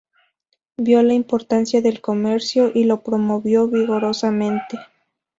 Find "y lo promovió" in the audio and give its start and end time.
2.73-3.67